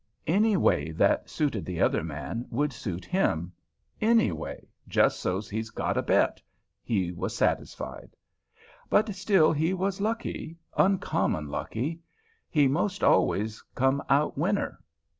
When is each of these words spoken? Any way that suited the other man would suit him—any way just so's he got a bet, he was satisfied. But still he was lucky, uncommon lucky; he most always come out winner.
Any 0.25 0.57
way 0.57 0.89
that 0.93 1.29
suited 1.29 1.63
the 1.63 1.79
other 1.79 2.03
man 2.03 2.47
would 2.49 2.73
suit 2.73 3.05
him—any 3.05 4.31
way 4.31 4.67
just 4.87 5.19
so's 5.19 5.47
he 5.47 5.61
got 5.75 5.95
a 5.95 6.01
bet, 6.01 6.41
he 6.81 7.11
was 7.11 7.35
satisfied. 7.35 8.15
But 8.89 9.13
still 9.13 9.53
he 9.53 9.75
was 9.75 10.01
lucky, 10.01 10.57
uncommon 10.75 11.49
lucky; 11.49 12.01
he 12.49 12.67
most 12.67 13.03
always 13.03 13.61
come 13.75 14.01
out 14.09 14.35
winner. 14.35 14.81